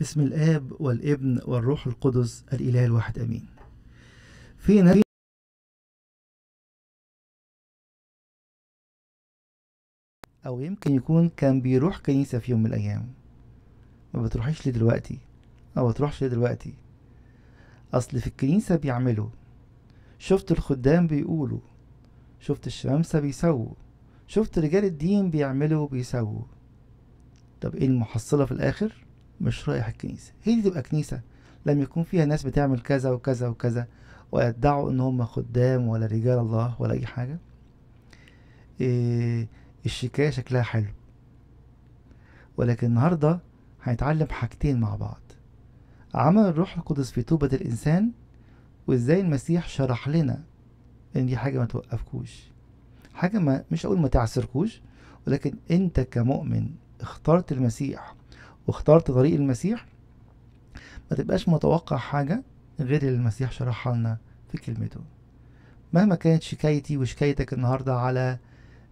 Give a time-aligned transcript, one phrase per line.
[0.00, 3.46] بسم الآب والابن والروح القدس الإله الواحد أمين.
[4.58, 5.02] في نبي
[10.46, 13.12] أو يمكن يكون كان بيروح كنيسة في يوم من الأيام.
[14.14, 15.18] ما بتروحيش ليه دلوقتي؟
[15.78, 16.74] أو ما بتروحش ليه دلوقتي؟
[17.94, 19.28] أصل في الكنيسة بيعملوا.
[20.18, 21.60] شفت الخدام بيقولوا.
[22.40, 23.74] شفت الشمامسة بيسووا.
[24.26, 26.42] شفت رجال الدين بيعملوا وبيسووا.
[27.60, 29.07] طب إيه المحصلة في الآخر؟
[29.40, 30.32] مش رايح الكنيسة.
[30.44, 31.20] هي دي تبقى كنيسة.
[31.66, 33.86] لم يكون فيها ناس بتعمل كذا وكذا وكذا
[34.32, 37.38] ويدعوا إن هم خدام ولا رجال الله ولا أي حاجة.
[38.80, 39.48] إيه
[39.86, 40.86] الشكاية شكلها حلو.
[42.56, 43.40] ولكن النهاردة
[43.82, 45.20] هنتعلم حاجتين مع بعض.
[46.14, 48.10] عمل الروح القدس في توبة الإنسان
[48.86, 50.42] وإزاي المسيح شرح لنا
[51.16, 52.42] إن دي حاجة ما توقفكوش.
[53.14, 54.80] حاجة ما مش أقول ما تعسركوش
[55.26, 58.14] ولكن أنت كمؤمن اخترت المسيح
[58.68, 59.86] واخترت طريق المسيح
[61.10, 62.42] ما تبقاش متوقع حاجة
[62.80, 64.18] غير اللي المسيح شرحها لنا
[64.52, 65.00] في كلمته.
[65.92, 68.38] مهما كانت شكايتي وشكايتك النهاردة على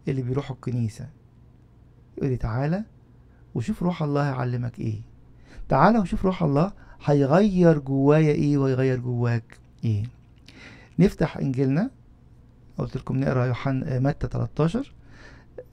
[0.09, 1.09] اللي بيروحوا الكنيسة
[2.19, 2.85] يقول لي تعالى
[3.55, 5.01] وشوف روح الله هيعلمك إيه.
[5.69, 6.73] تعالى وشوف روح الله
[7.05, 10.05] هيغير جوايا إيه ويغير جواك إيه.
[10.99, 11.91] نفتح إنجيلنا
[12.79, 14.93] قلت لكم نقرأ يوحنا متى 13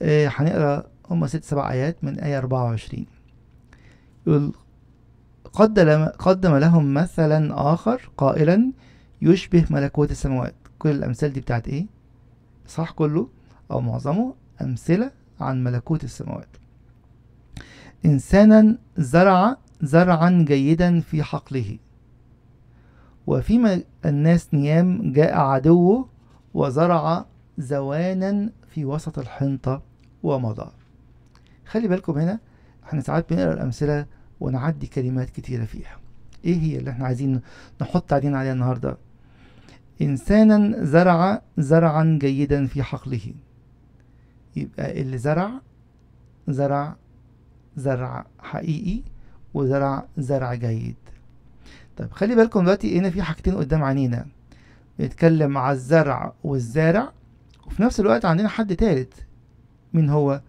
[0.02, 3.06] آه هنقرأ هما ست سبع آيات من آية 24
[4.28, 4.54] يقول
[5.54, 8.72] قدم قدم لهم مثلا آخر قائلا
[9.22, 10.56] يشبه ملكوت السماوات.
[10.80, 11.86] كل الأمثال دي بتاعت إيه؟
[12.68, 13.28] صح كله؟
[13.72, 16.48] أو معظمه؟ أمثلة عن ملكوت السماوات.
[18.06, 21.78] انسانا زرع زرعا جيدا في حقله.
[23.28, 26.10] وفيما الناس نيام جاء عدوه
[26.54, 27.26] وزرع
[27.58, 29.82] زوانا في وسط الحنطة
[30.24, 30.72] ومضى.
[31.66, 32.40] خلي بالكم هنا
[32.88, 34.06] إحنا ساعات بنقرا الأمثلة
[34.40, 36.00] ونعدي كلمات كتيرة فيها.
[36.46, 37.42] إيه هي اللي إحنا عايزين
[37.82, 38.98] نحط عينينا عليها النهاردة؟
[40.02, 43.34] إنسانا زرع زرعا جيدا في حقله.
[44.56, 45.52] يبقى اللي زرع
[46.48, 46.96] زرع
[47.78, 49.02] زرع حقيقي
[49.54, 50.96] وزرع زرع جيد.
[51.98, 54.26] طيب خلي بالكم دلوقتي هنا في حاجتين قدام عينينا.
[55.00, 57.12] بنتكلم على الزرع والزارع
[57.68, 59.14] وفي نفس الوقت عندنا حد تالت
[59.94, 60.42] مين هو؟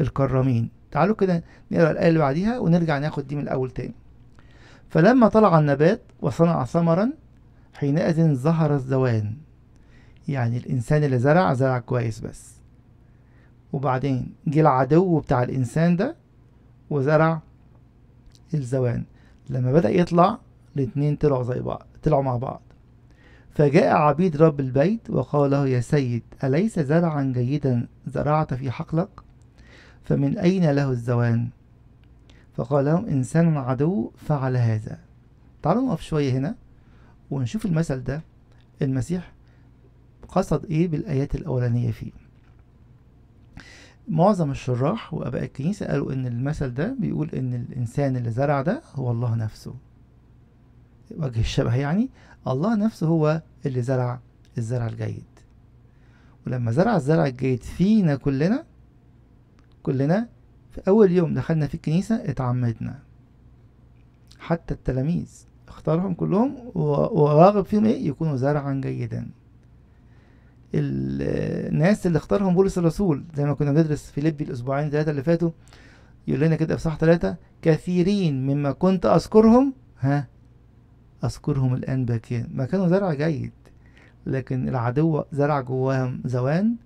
[0.00, 0.70] الكرامين.
[0.92, 3.94] تعالوا كده نقرأ الآية اللي بعديها ونرجع ناخد دي من الأول تاني.
[4.88, 7.12] فلما طلع النبات وصنع ثمرا
[7.74, 9.36] حينئذ ظهر الزوان.
[10.28, 12.56] يعني الإنسان اللي زرع زرع كويس بس.
[13.72, 16.16] وبعدين جه العدو بتاع الإنسان ده
[16.90, 17.40] وزرع
[18.54, 19.04] الزوان.
[19.50, 20.38] لما بدأ يطلع
[20.76, 22.62] الاتنين طلعوا زي بعض طلعوا مع بعض.
[23.54, 29.08] فجاء عبيد رب البيت وقال له يا سيد أليس زرعا جيدا؟ زرعت في حقلك
[30.04, 31.48] فمن أين له الزوان؟
[32.56, 34.98] فقال لهم إنسان عدو فعل هذا.
[35.62, 36.54] تعالوا نقف شوية هنا
[37.30, 38.22] ونشوف المثل ده.
[38.82, 39.32] المسيح
[40.28, 42.10] قصد إيه بالآيات الأولانية فيه؟
[44.08, 49.10] معظم الشراح وأباء الكنيسة قالوا إن المثل ده بيقول إن الإنسان اللي زرع ده هو
[49.10, 49.74] الله نفسه.
[51.16, 52.10] وجه الشبه يعني
[52.48, 54.20] الله نفسه هو اللي زرع
[54.58, 55.24] الزرع الجيد.
[56.46, 58.64] ولما زرع الزرع الجيد فينا كلنا
[59.82, 60.28] كلنا
[60.70, 62.98] في أول يوم دخلنا في الكنيسة اتعمدنا.
[64.38, 69.30] حتى التلاميذ اختارهم كلهم وراغب فيهم إيه؟ يكونوا زرعا جيدا.
[70.74, 75.50] الناس اللي اختارهم بولس الرسول زي ما كنا بندرس في ليبي الأسبوعين ثلاثة اللي فاتوا
[76.28, 80.26] يقول لنا كده في صح ثلاثة كثيرين مما كنت أذكرهم ها؟
[81.24, 83.52] أذكرهم الآن باكين ما كانوا زرع جيد
[84.26, 86.76] لكن العدو زرع جواهم زوان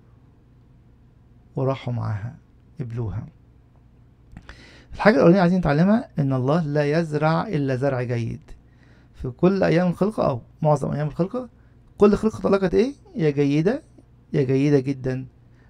[1.56, 2.36] وراحوا معاها.
[2.80, 3.26] قبلوها.
[4.94, 8.40] الحاجة الأولانية عايزين نتعلمها إن الله لا يزرع إلا زرع جيد.
[9.14, 11.48] في كل أيام الخلقة أو معظم أيام الخلقة
[11.98, 13.82] كل خلقة طلقت إيه؟ يا جيدة
[14.32, 15.26] يا جيدة جدا.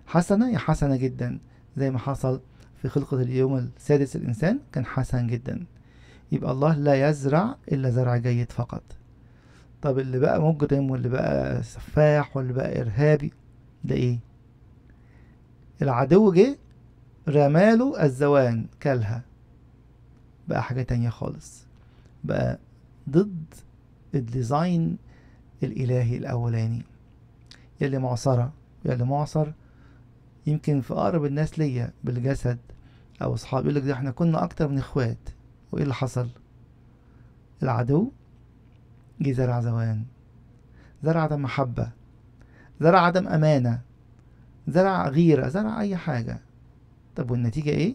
[0.06, 1.38] حسنة يا حسنة جدا.
[1.76, 2.40] زي ما حصل
[2.82, 5.66] في خلقة اليوم السادس الإنسان كان حسن جدا.
[6.32, 8.82] يبقى الله لا يزرع إلا زرع جيد فقط.
[9.82, 13.32] طب اللي بقى مجرم واللي بقى سفاح واللي بقى إرهابي
[13.84, 14.18] ده إيه؟
[15.82, 16.59] العدو جه
[17.28, 19.22] رماله الزوان كلها.
[20.48, 21.64] بقى حاجة تانية خالص.
[22.24, 22.58] بقى
[23.10, 23.44] ضد
[24.14, 24.98] الديزاين
[25.62, 26.82] الإلهي الأولاني.
[27.80, 28.52] يلي معصرة
[28.84, 29.52] يلي معصر
[30.46, 32.58] يمكن في أقرب الناس ليا بالجسد
[33.22, 35.18] أو أصحاب يقولك ده إحنا كنا أكتر من إخوات.
[35.72, 36.28] وإيه اللي حصل؟
[37.62, 38.10] العدو
[39.20, 40.04] جه زرع زوان.
[41.02, 41.90] زرع عدم محبة.
[42.80, 43.80] زرع عدم أمانة.
[44.68, 45.48] زرع غيرة.
[45.48, 46.40] زرع أي حاجة.
[47.16, 47.95] طب والنتيجة إيه؟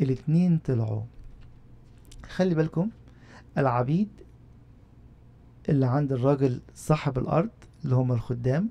[0.00, 1.02] الاتنين طلعوا.
[2.28, 2.90] خلي بالكم
[3.58, 4.08] العبيد
[5.68, 7.50] اللي عند الراجل صاحب الأرض
[7.84, 8.68] اللي هم الخدام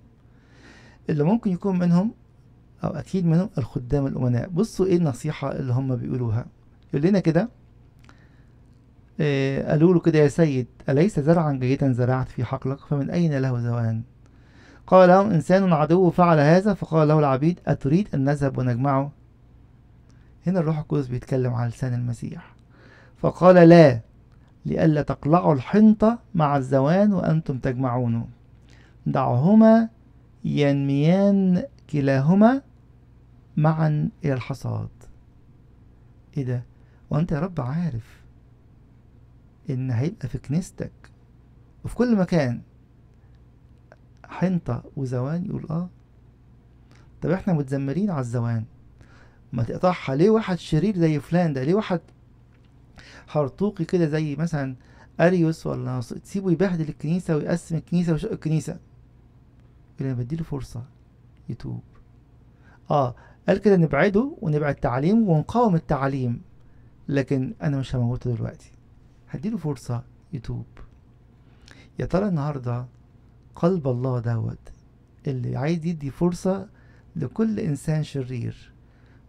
[1.09, 2.11] اللي ممكن يكون منهم
[2.83, 4.49] أو أكيد منهم الخدام الأمناء.
[4.49, 6.45] بصوا إيه النصيحة اللي هم بيقولوها.
[6.93, 7.49] يقول لنا كده
[9.19, 13.59] إيه قالوا له كده يا سيد أليس زرعا جيدا زرعت في حقلك؟ فمن أين له
[13.59, 14.03] زوان؟
[14.87, 19.11] قال لهم إنسان عدو فعل هذا فقال له العبيد أتريد أن نذهب ونجمعه؟
[20.47, 22.55] هنا الروح القدس بيتكلم على لسان المسيح.
[23.17, 23.99] فقال لا
[24.65, 28.27] لئلا تقلعوا الحنطة مع الزوان وأنتم تجمعونه
[29.05, 29.89] دعهما
[30.45, 32.61] ينميان كلاهما
[33.57, 34.89] معا إلى الحصاد.
[36.37, 36.63] إيه ده؟
[37.09, 38.23] وأنت يا رب عارف
[39.69, 40.91] إن هيبقى في كنيستك.
[41.85, 42.61] وفي كل مكان.
[44.29, 45.89] حنطة وزوان يقول آه.
[47.21, 48.63] طب إحنا متذمرين على الزوان.
[49.53, 50.15] ما تقطعها.
[50.15, 52.01] ليه واحد شرير زي فلان ده؟ ليه واحد
[53.27, 54.75] حرطوقي كده زي مثلا
[55.19, 58.79] أريوس ولا تسيبه يبهدل الكنيسة ويقسم الكنيسة ويشق الكنيسة؟
[59.99, 60.83] يقول أنا بديله فرصة
[61.49, 61.83] يتوب.
[62.91, 63.15] آه.
[63.47, 66.41] قال كده نبعده ونبعد تعليمه ونقاوم التعليم.
[67.07, 68.71] لكن أنا مش هموته دلوقتي.
[69.29, 70.65] هديله فرصة يتوب.
[71.99, 72.85] يا ترى النهارده
[73.55, 74.57] قلب الله دوت
[75.27, 76.67] اللي عايز يدي فرصة
[77.15, 78.71] لكل إنسان شرير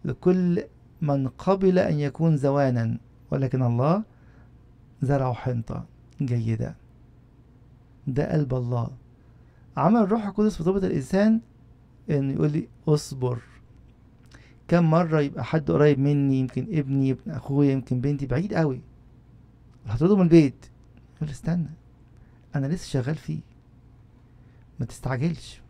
[0.05, 0.63] لكل
[1.01, 2.97] من قبل أن يكون زوانا
[3.31, 4.03] ولكن الله
[5.01, 5.85] زرع حنطة
[6.21, 6.75] جيدة.
[8.07, 8.89] ده قلب الله.
[9.77, 11.41] عمل الروح القدس في طبيعة الإنسان
[12.09, 13.39] إنه يقول لي اصبر.
[14.67, 18.81] كم مرة يبقى حد قريب مني يمكن ابني يمكن أخويا يمكن بنتي بعيد قوي.
[19.85, 20.65] هطرده من البيت.
[21.17, 21.69] يقول استنى
[22.55, 23.39] أنا لسه شغال فيه.
[24.79, 25.61] ما تستعجلش.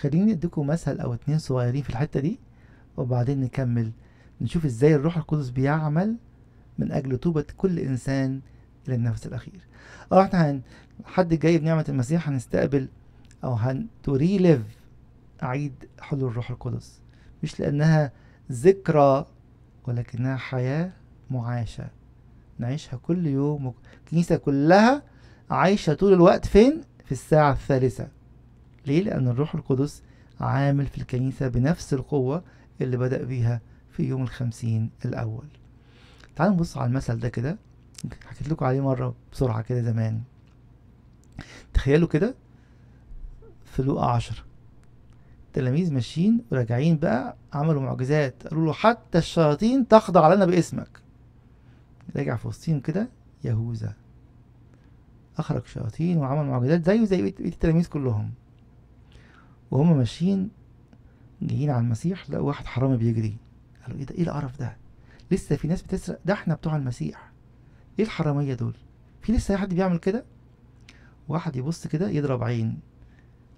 [0.00, 2.38] خليني أديكم مثل أو اتنين صغيرين في الحتة دي
[2.96, 3.92] وبعدين نكمل.
[4.40, 6.16] نشوف إزاي الروح القدس بيعمل
[6.78, 8.40] من أجل توبة كل إنسان
[8.88, 9.60] إلى النفس الأخير.
[10.12, 10.60] أه إحنا هن
[11.04, 12.88] حد جاي بنعمة المسيح هنستقبل
[13.44, 14.62] أو هن تريليف
[15.42, 17.00] أعيد حلول الروح القدس.
[17.42, 18.12] مش لأنها
[18.52, 19.26] ذكرى
[19.86, 20.92] ولكنها حياة
[21.30, 21.88] معاشة.
[22.58, 25.02] نعيشها كل يوم الكنيسة كلها
[25.50, 26.80] عايشة طول الوقت فين؟
[27.10, 28.08] في الساعة الثالثة.
[28.86, 30.02] ليه؟ لأن الروح القدس
[30.40, 32.42] عامل في الكنيسة بنفس القوة
[32.80, 33.60] اللي بدأ بيها
[33.90, 35.44] في يوم الخمسين الأول.
[36.36, 37.58] تعالوا نبص على المثل ده كده.
[38.26, 40.20] حكيت لكم عليه مرة بسرعة كده زمان.
[41.74, 42.34] تخيلوا كده
[43.64, 44.44] في لوقا عشرة
[45.52, 48.46] تلاميذ ماشيين وراجعين بقى عملوا معجزات.
[48.46, 51.00] قالوا له حتى الشياطين تخضع لنا باسمك.
[52.16, 53.08] راجع في وسطهم كده
[53.44, 53.94] يهوذا.
[55.40, 58.30] أخرج شياطين وعمل معجزات زيه زي بقية التلاميذ كلهم.
[59.70, 60.50] وهم ماشيين
[61.42, 63.36] جايين على المسيح لقوا واحد حرامي بيجري.
[63.82, 64.76] قالوا إيه ده؟ إيه القرف ده؟
[65.30, 66.20] لسه في ناس بتسرق.
[66.24, 67.32] ده إحنا بتوع المسيح.
[67.98, 68.74] إيه الحرامية دول؟
[69.22, 70.24] في لسه حد بيعمل كده؟
[71.28, 72.80] واحد يبص كده يضرب عين.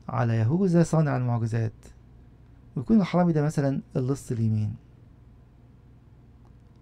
[0.08, 1.72] على يهوذا صانع المعجزات.
[2.76, 4.74] ويكون الحرامي ده مثلا اللص اليمين.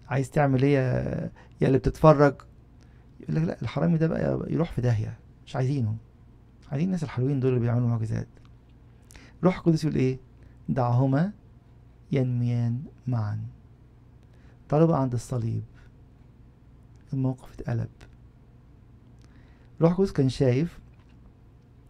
[0.07, 1.31] عايز تعمل إيه يا,
[1.61, 2.35] يا اللي بتتفرج؟
[3.21, 5.95] يقول لك لا الحرامي ده بقى يروح في داهية مش عايزينه.
[6.71, 8.27] عايزين الناس الحلوين دول اللي بيعملوا معجزات.
[9.43, 10.19] روح القدس يقول إيه؟
[10.69, 11.31] دعهما
[12.11, 13.39] ينميان معا.
[14.69, 15.63] طلب عند الصليب
[17.13, 17.89] الموقف اتقلب.
[19.81, 20.79] روح القدس كان شايف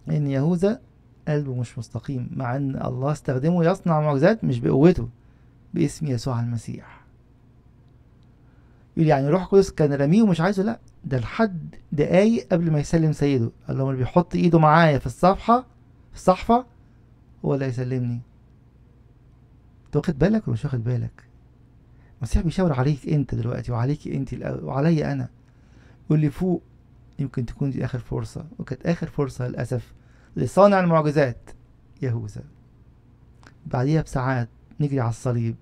[0.10, 0.82] إن يهوذا
[1.28, 5.10] قلبه مش مستقيم مع إن الله استخدمه يصنع معجزات مش بقوته
[5.74, 7.01] باسم يسوع المسيح.
[8.98, 10.64] يقول يعني روح القدس كان رميه ومش عايزه.
[10.64, 13.52] لا ده لحد دقايق قبل ما يسلم سيده.
[13.68, 15.60] قال لهم اللي بيحط إيده معايا في الصفحة؟
[16.12, 16.66] في الصحفة؟
[17.46, 18.22] هو اللي هيسلمني
[19.86, 21.24] أنت واخد بالك ولا مش واخد بالك؟
[22.18, 25.30] المسيح بيشاور عليك أنت دلوقتي وعليك أنت وعليا أنا.
[26.06, 26.64] يقول لي فوق
[27.20, 28.46] يمكن تكون دي آخر فرصة.
[28.60, 29.94] وكانت آخر فرصة للأسف
[30.36, 31.50] لصانع المعجزات
[32.02, 32.44] يهوذا.
[33.66, 35.56] بعديها بساعات نجري على الصليب.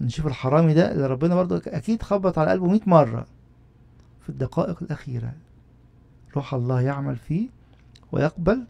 [0.00, 3.26] نشوف الحرامي ده اللي ربنا برضو أكيد خبط على قلبه 100 مرة
[4.20, 5.32] في الدقائق الأخيرة.
[6.36, 7.48] روح الله يعمل فيه
[8.12, 8.66] ويقبل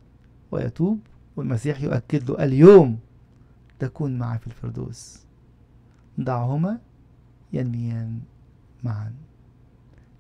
[0.51, 1.01] ويتوب
[1.37, 2.99] والمسيح يؤكد له اليوم
[3.79, 5.19] تكون معي في الفردوس.
[6.19, 6.79] دعهما
[7.53, 8.21] ينميان
[8.85, 9.13] معا.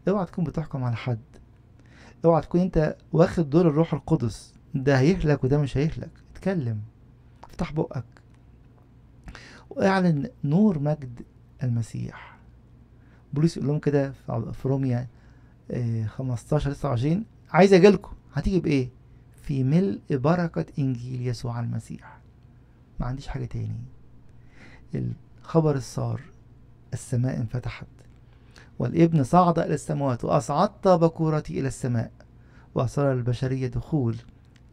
[0.09, 1.19] اوعى تكون بتحكم على حد.
[2.25, 4.55] اوعى تكون انت واخد دور الروح القدس.
[4.75, 6.11] ده هيهلك وده مش هيهلك.
[6.35, 6.81] اتكلم.
[7.45, 8.05] افتح بقك.
[9.77, 11.23] واعلن نور مجد
[11.63, 12.39] المسيح.
[13.33, 14.13] بولس يقول لهم كده
[14.53, 15.07] في روميا
[16.07, 18.13] 15 29 عايز أجيلكم.
[18.35, 18.89] هتيجي بإيه؟
[19.43, 22.19] في ملء بركة إنجيل يسوع المسيح.
[23.01, 23.85] ما عنديش حاجة تاني.
[24.95, 26.21] الخبر السار
[26.93, 27.87] السماء انفتحت.
[28.79, 32.11] والابن صعد إلى السماوات وأصعدت بكورتي إلى السماء
[32.75, 34.17] وأصر البشرية دخول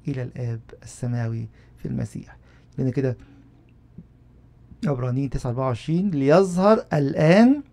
[0.08, 2.38] إلى الآب السماوي في المسيح.
[2.78, 3.18] لأن كده
[4.88, 7.64] عبرانيين 29 ليظهر الآن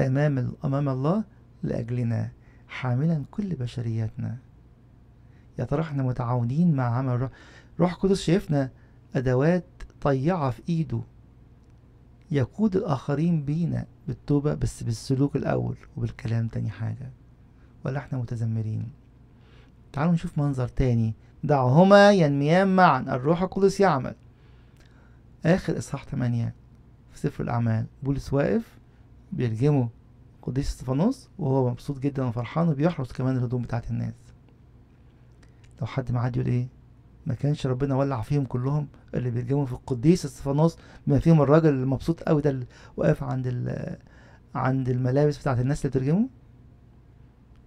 [0.00, 1.24] أمام أمام الله
[1.62, 2.30] لأجلنا
[2.68, 4.36] حاملا كل بشرياتنا.
[5.58, 7.30] يا ترى إحنا متعاونين مع عمل روح
[7.80, 8.70] روح القدس شايفنا
[9.16, 9.64] أدوات
[10.00, 11.00] طيعة في إيده.
[12.30, 17.10] يقود الآخرين بينا بالتوبة بس بالسلوك الأول وبالكلام تاني حاجة.
[17.84, 18.88] ولا إحنا متذمرين.
[19.92, 21.14] تعالوا نشوف منظر تاني.
[21.44, 23.00] دعهما ينميان معا.
[23.00, 24.14] الروح القدس يعمل.
[25.46, 26.54] آخر إصحاح 8
[27.12, 27.86] في سفر الأعمال.
[28.02, 28.78] بولس واقف
[29.32, 29.88] بيرجمه
[30.42, 34.14] قديس إستفانوس وهو مبسوط جدا وفرحان وبيحرس كمان الهدوم بتاعت الناس.
[35.80, 36.68] لو حد معدي يقول إيه؟
[37.26, 40.76] ما كانش ربنا ولع فيهم كلهم اللي بيرجموا في القديس إستفانوس.
[41.06, 43.46] بما فيهم الراجل المبسوط قوي ده اللي واقف عند
[44.54, 46.28] عند الملابس بتاعت الناس اللي بترجمه؟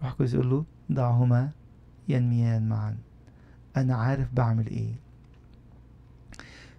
[0.02, 1.50] روح القدس يقول له دعهما
[2.08, 2.98] ينميان معا.
[3.78, 4.94] أنا عارف بعمل إيه.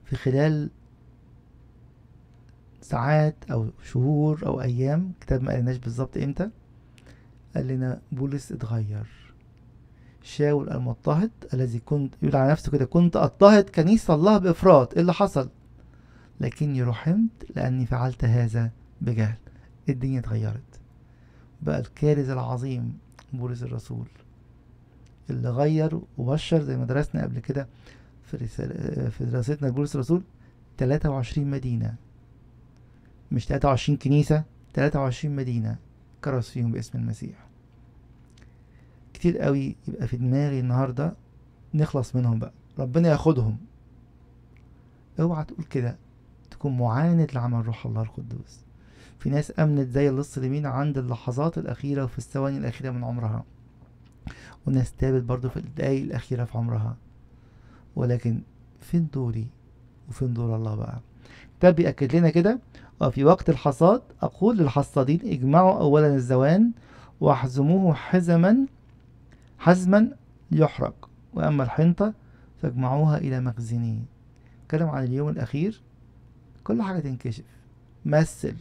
[0.04, 0.70] في خلال
[2.88, 5.12] ساعات أو شهور أو أيام.
[5.20, 6.50] كتاب ما قالناش بالظبط إمتى.
[7.56, 9.06] قال لنا بولس اتغير.
[10.22, 14.94] شاول المضطهد الذي كنت يقول على نفسه كده كنت أضطهد كنيسة الله بإفراط.
[14.94, 15.48] إيه اللي حصل؟
[16.40, 19.36] لكني رحمت لأني فعلت هذا بجهل.
[19.88, 20.80] الدنيا اتغيرت.
[21.62, 22.98] بقى الكارث العظيم
[23.32, 24.06] بولس الرسول.
[25.30, 27.68] اللي غير وبشر زي ما درسنا قبل كده
[28.22, 30.22] في رسالة في دراستنا لبولس الرسول
[30.78, 31.94] 23 مدينة.
[33.32, 35.76] مش 23 كنيسة 23 مدينة.
[36.24, 37.46] كرس فيهم باسم المسيح.
[39.14, 41.12] كتير قوي يبقى في دماغي النهاردة
[41.74, 42.52] نخلص منهم بقى.
[42.78, 43.56] ربنا ياخدهم.
[45.20, 45.96] اوعى تقول كده.
[46.50, 48.60] تكون معاند لعمل روح الله القدوس.
[49.18, 53.44] في ناس آمنت زي اللص اليمين عند اللحظات الأخيرة وفي الثواني الأخيرة من عمرها.
[54.66, 56.96] وناس تابت برضو في الدقايق الأخيرة في عمرها.
[57.96, 58.40] ولكن
[58.80, 59.46] فين دوري؟
[60.08, 61.00] وفين دور الله بقى؟
[61.62, 62.58] ده بيأكد لنا كده.
[63.00, 66.72] وفي وقت الحصاد أقول للحصادين اجمعوا أولا الزوان
[67.20, 68.66] واحزموه حزما
[69.58, 70.10] حزما
[70.50, 72.14] ليحرق وأما الحنطة
[72.62, 74.04] فاجمعوها إلى مخزني
[74.70, 75.82] كلام عن اليوم الأخير.
[76.64, 77.44] كل حاجة تنكشف.
[78.04, 78.54] مثل.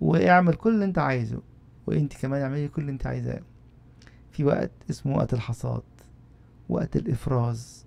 [0.00, 1.40] واعمل كل اللي انت عايزه.
[1.86, 3.40] وانت كمان اعملي كل اللي انت عايزاه.
[4.32, 5.82] في وقت اسمه وقت الحصاد.
[6.68, 7.86] وقت الإفراز.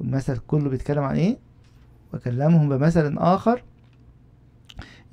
[0.00, 1.38] المثل كله بيتكلم عن إيه؟
[2.14, 3.62] وكلمهم بمثل آخر.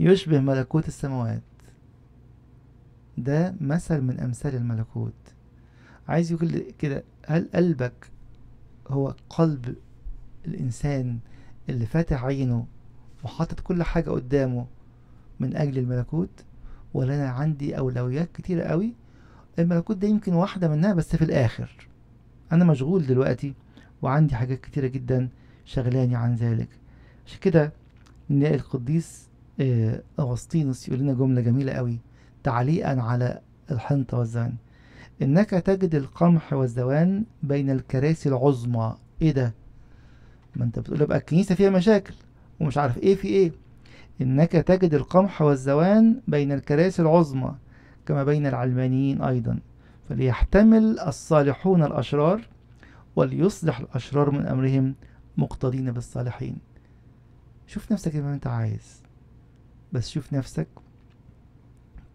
[0.03, 1.41] يشبه ملكوت السماوات.
[3.17, 5.13] ده مثل من أمثال الملكوت.
[6.07, 8.07] عايز يقول كده هل قلبك
[8.87, 9.75] هو قلب
[10.45, 11.19] الإنسان
[11.69, 12.65] اللي فاتح عينه
[13.23, 14.65] وحاطط كل حاجة قدامه
[15.39, 16.45] من أجل الملكوت؟
[16.93, 18.93] ولا أنا عندي أولويات كتيرة قوي؟
[19.59, 21.87] الملكوت ده يمكن واحدة منها بس في الآخر.
[22.51, 23.53] أنا مشغول دلوقتي
[24.01, 25.29] وعندي حاجات كتيرة جدا
[25.65, 26.69] شغلاني عن ذلك.
[27.25, 27.73] عشان كده
[28.29, 29.27] نلاقي القديس
[30.19, 31.99] أغسطينوس يقول لنا جملة جميلة قوي.
[32.43, 33.39] تعليقا على
[33.71, 34.53] الحنطة والزوان.
[35.21, 38.95] إنك تجد القمح والزوان بين الكراسي العظمى.
[39.21, 39.53] إيه ده؟
[40.55, 42.13] ما أنت بتقول بقى الكنيسة فيها مشاكل.
[42.59, 43.51] ومش عارف إيه في إيه.
[44.21, 47.55] إنك تجد القمح والزوان بين الكراسي العظمى.
[48.05, 49.59] كما بين العلمانيين أيضا.
[50.09, 52.41] فليحتمل الصالحون الأشرار
[53.15, 54.95] وليصلح الأشرار من أمرهم
[55.37, 56.57] مقتدين بالصالحين.
[57.67, 59.02] شوف نفسك زي ما أنت عايز.
[59.93, 60.67] بس شوف نفسك.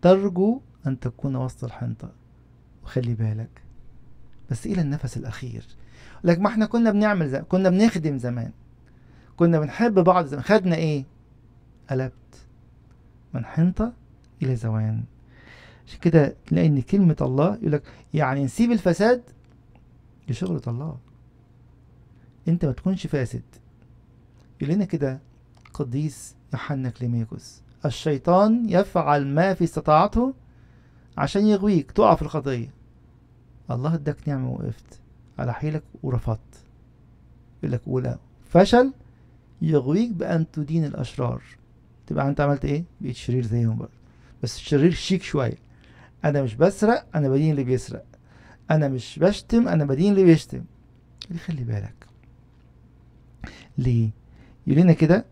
[0.02, 2.12] ترجو أن تكون وسط الحنطة.
[2.84, 3.62] وخلي بالك.
[4.50, 5.66] بس إلى النفس الأخير.
[6.24, 8.52] لك ما إحنا كنا بنعمل زمان كنا بنخدم زمان.
[9.36, 10.42] كنا بنحب بعض زمان.
[10.42, 11.04] خدنا إيه؟
[11.90, 12.12] قلبت.
[13.34, 13.92] من حنطة
[14.42, 15.04] إلى زوان.
[15.86, 17.82] عشان كده إن كلمة الله يقول لك
[18.14, 19.22] يعني نسيب الفساد
[20.28, 20.98] دي شغلة الله.
[22.48, 23.42] أنت ما تكونش فاسد.
[24.60, 25.20] يقول لنا كده
[25.74, 27.62] قديس يوحنا كليميكوس.
[27.86, 30.34] الشيطان يفعل ما في استطاعته
[31.18, 32.70] عشان يغويك تقع في الخطية
[33.70, 35.00] الله اداك نعمة وقفت
[35.38, 36.38] على حيلك ورفضت.
[37.62, 38.18] يقول لك أولى
[38.50, 38.92] فشل
[39.62, 41.42] يغويك بأن تدين الأشرار.
[42.06, 43.88] تبقى أنت عملت إيه؟ بقيت شرير زيهم بقى
[44.42, 45.58] بس الشرير شيك شوية.
[46.24, 48.04] أنا مش بسرق أنا بدين اللي بيسرق.
[48.70, 50.64] أنا مش بشتم أنا بدين اللي بيشتم.
[51.30, 52.06] اللي خلي بالك.
[53.78, 54.10] ليه؟
[54.66, 55.24] يقول لنا كده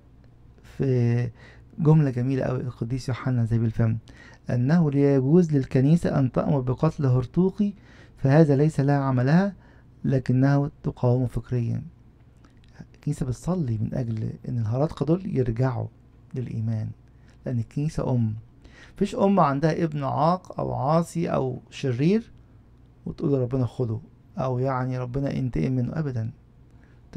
[0.77, 1.31] في
[1.79, 3.97] جملة جميلة أوي القديس يوحنا زي بالفم.
[4.51, 7.73] أنه لا يجوز للكنيسة أن تأمر بقتل هرطوقي
[8.17, 9.55] فهذا ليس لها عملها
[10.05, 11.83] لكنه تقاومه فكريا.
[12.95, 15.87] الكنيسة بتصلي من أجل أن الهرطقة دول يرجعوا
[16.35, 16.91] للإيمان
[17.47, 18.35] لأن الكنيسة أم.
[18.97, 22.31] مفيش أم عندها ابن عاق أو عاصي أو شرير
[23.07, 23.99] وتقول ربنا خده
[24.39, 26.31] أو يعني ربنا ينتقم منه أبدا.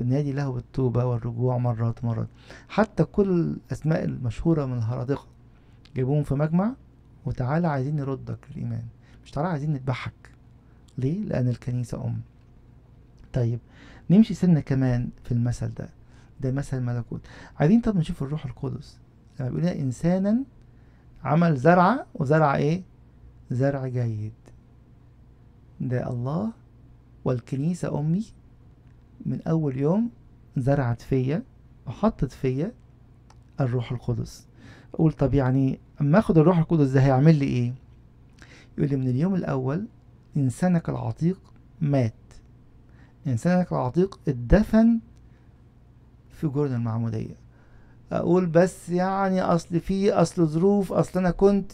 [0.04, 2.28] تنادي له بالتوبة والرجوع مرات مرات
[2.70, 5.26] حتى كل الأسماء المشهورة من الهرادقة
[5.96, 6.74] جيبوهم في مجمع
[7.26, 8.84] وتعالى عايزين نردك الإيمان
[9.24, 10.14] مش تعالى عايزين نذبحك.
[10.98, 12.22] ليه؟ لأن الكنيسة أم.
[13.34, 13.60] طيب
[14.10, 15.90] نمشي سنة كمان في المثل ده.
[16.42, 17.22] ده مثل ملكوت.
[17.60, 18.98] عايزين طب نشوف الروح القدس.
[19.40, 20.44] لما بيقول إنسانا
[21.24, 22.82] عمل زرعة وزرع إيه؟
[23.52, 24.34] زرع جيد.
[25.82, 26.52] ده الله
[27.26, 28.26] والكنيسة أمي
[29.26, 30.10] من أول يوم
[30.58, 31.44] زرعت فيا
[31.88, 32.72] وحطت فيا
[33.60, 34.48] الروح القدس.
[34.94, 37.74] أقول طب يعني أما أخد الروح القدس ده هيعمل لي إيه؟
[38.78, 39.86] يقول لي من اليوم الأول
[40.38, 41.40] إنسانك العتيق
[41.82, 42.14] مات.
[43.28, 45.00] إنسانك العتيق اتدفن
[46.32, 47.36] في جرن المعمودية.
[48.12, 51.72] أقول بس يعني أصل في أصل ظروف أصل أنا كنت.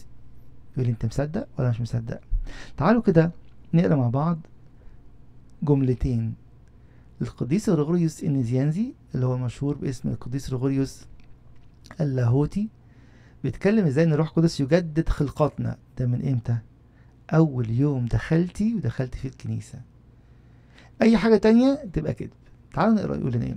[0.72, 2.20] يقول لي أنت مصدق ولا مش مصدق؟
[2.76, 3.30] تعالوا كده
[3.74, 4.38] نقرأ مع بعض
[5.62, 6.34] جملتين.
[7.22, 11.04] القديس غريغوريوس النزيانزي اللي هو مشهور باسم القديس غريغوريوس
[12.00, 12.68] اللاهوتي
[13.44, 15.76] بيتكلم إزاي إن الروح القدس يجدد خلقاتنا.
[15.98, 16.56] ده من إمتى؟
[17.34, 19.80] أول يوم دخلتي ودخلت في الكنيسة.
[21.02, 22.30] أي حاجة تانية تبقى كده.
[22.74, 23.56] تعالوا نقرأ يقول لنا إيه؟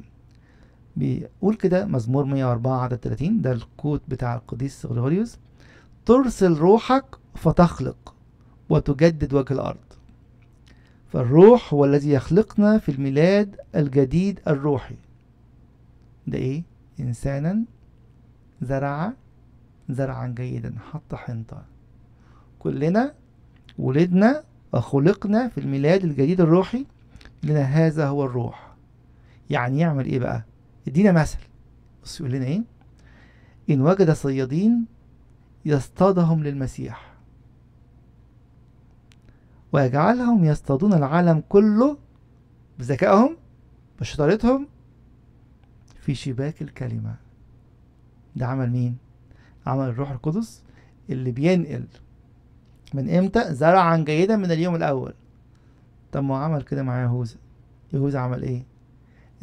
[0.96, 5.38] بيقول كده مزمور 104 عدد 30 ده الكوت بتاع القديس غريغوريوس.
[6.06, 8.16] ترسل روحك فتخلق
[8.70, 9.78] وتجدد وجه الأرض.
[11.14, 14.96] فالروح هو الذي يخلقنا في الميلاد الجديد الروحي.
[16.28, 16.64] ده إيه؟
[17.00, 17.64] إنسانا
[18.62, 19.14] زرع
[19.90, 21.66] زرعا جيدا حط حنطة.
[22.60, 23.14] كلنا
[23.80, 26.86] ولدنا وخلقنا في الميلاد الجديد الروحي
[27.44, 28.74] لنا هذا هو الروح.
[29.50, 30.44] يعني يعمل إيه بقى؟
[30.88, 31.38] ادينا مثل.
[32.04, 32.62] بص يقول لنا إيه؟
[33.70, 34.86] إن وجد صيادين
[35.66, 37.09] يصطادهم للمسيح.
[39.72, 41.98] ويجعلهم يصطادون العالم كله
[42.80, 43.38] بذكائهم
[44.02, 44.68] بشطارتهم
[46.02, 47.16] في شباك الكلمة
[48.36, 48.98] ده عمل مين؟
[49.66, 50.64] عمل الروح القدس
[51.10, 51.86] اللي بينقل
[52.94, 55.14] من إمتى؟ زرعا جيدا من اليوم الأول
[56.12, 57.36] طب ما هو عمل كده مع يهوذا
[57.94, 58.64] يهوذا عمل إيه؟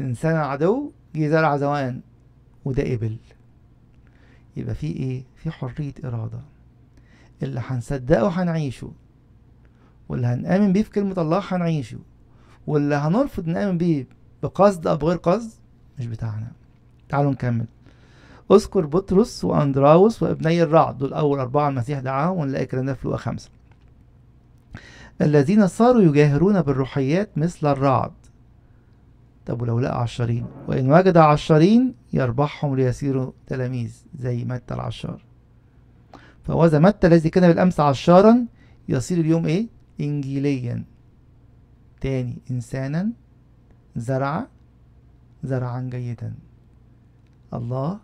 [0.00, 2.00] إنسان عدو جه زرع زوان
[2.64, 3.16] وده قبل
[4.56, 6.40] يبقى في إيه؟ في حرية إرادة
[7.42, 8.92] اللي هنصدقه هنعيشه
[10.08, 11.98] واللي هنآمن بيه في كلمة الله هنعيشه.
[12.66, 14.06] واللي هنرفض نآمن بيه
[14.42, 15.50] بقصد أو بغير قصد
[15.98, 16.52] مش بتاعنا.
[17.08, 17.66] تعالوا نكمل.
[18.52, 23.50] اذكر بطرس وأندراوس وابني الرعد دول أول أربعة المسيح دعاهم ونلاقي الكلام في لوقا خمسة.
[25.22, 28.12] الذين صاروا يجاهرون بالروحيات مثل الرعد.
[29.46, 35.22] طب ولو لقى عشرين؟ وإن وجد عشرين يربحهم ليصيروا تلاميذ زي متى العشار.
[36.44, 38.46] فوذا متى الذي كان بالأمس عشارا؟
[38.88, 39.66] يصير اليوم إيه؟
[40.00, 40.84] انجيليا.
[42.00, 43.10] تاني انسانا.
[43.96, 44.46] زرع.
[45.44, 46.34] زرعا جيدا.
[47.54, 48.00] الله.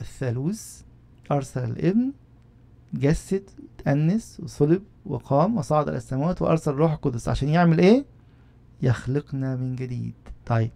[0.00, 0.82] الثالوث
[1.30, 2.12] أرسل الابن.
[2.94, 3.42] جسد.
[3.84, 4.40] تأنس.
[4.42, 4.82] وصلب.
[5.06, 5.56] وقام.
[5.56, 6.42] وصعد إلى السماوات.
[6.42, 7.28] وأرسل الروح القدس.
[7.28, 8.04] عشان يعمل إيه؟
[8.82, 10.14] يخلقنا من جديد.
[10.46, 10.70] طيب.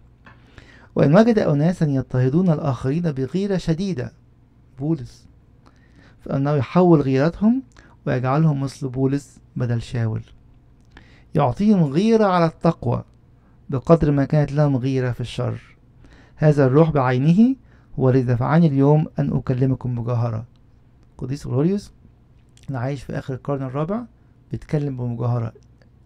[0.95, 4.11] وإن وجد أناسا يضطهدون الآخرين بغيرة شديدة.
[4.79, 5.25] بولس.
[6.25, 7.63] فإنه يحول غيرتهم
[8.07, 10.21] ويجعلهم مثل بولس بدل شاول.
[11.35, 13.03] يعطيهم غيرة على التقوى
[13.69, 15.75] بقدر ما كانت لهم غيرة في الشر.
[16.35, 17.55] هذا الروح بعينه
[17.99, 20.45] هو الذي دفعني اليوم أن أكلمكم بجاهرة
[21.17, 21.91] قديس غلوريوس
[22.67, 24.01] اللي عايش في آخر القرن الرابع
[24.51, 25.53] بيتكلم بمجاهرة.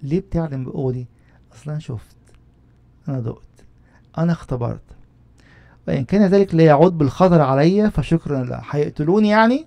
[0.04, 1.08] ليه بتعلم بقوة دي؟
[1.54, 2.16] أصلا أنا شفت.
[3.08, 3.42] أنا دقت.
[4.18, 4.82] أنا اختبرت.
[5.88, 9.66] وإن كان ذلك لا يعود بالخطر علي فشكرا لله هيقتلوني يعني؟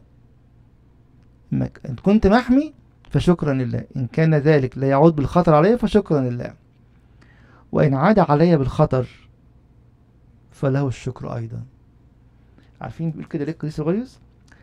[1.52, 1.68] إن
[2.02, 2.74] كنت محمي
[3.10, 6.54] فشكرا لله إن كان ذلك لا يعود بالخطر علي فشكرا لله.
[7.72, 9.06] وإن عاد علي بالخطر
[10.50, 11.62] فله الشكر أيضا.
[12.80, 14.18] عارفين بيقول كده ليه القديس غريوس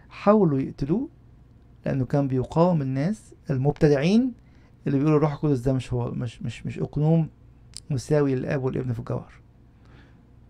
[0.09, 1.09] حاولوا يقتلوه
[1.85, 4.33] لأنه كان بيقاوم الناس المبتدعين
[4.87, 7.29] اللي بيقولوا الروح القدس ده مش هو مش مش مش أقنوم
[7.89, 9.33] مساوي للآب والابن في الجوهر.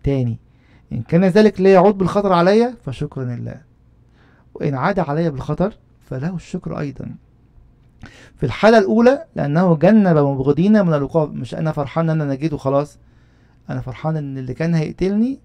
[0.04, 0.38] تاني
[0.92, 3.62] إن كان ذلك لا يعود بالخطر علي فشكرا لله.
[4.54, 5.74] وإن عاد علي بالخطر
[6.08, 7.14] فله الشكر أيضا.
[8.36, 12.98] في الحالة الأولى لأنه جنب مبغضين من الوقوع مش أنا فرحان إن أنا نجيت وخلاص.
[13.70, 15.38] أنا فرحان إن اللي كان هيقتلني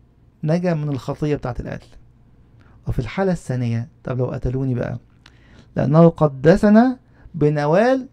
[0.44, 1.88] نجا من الخطية بتاعة القتل.
[2.88, 4.98] وفي الحالة الثانية طب لو قتلوني بقى.
[5.76, 6.98] لأنه قدسنا
[7.36, 8.08] بنوال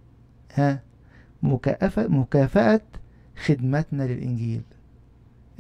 [0.55, 0.83] ها
[1.43, 2.81] مكافأة مكافأة
[3.45, 4.63] خدمتنا للإنجيل.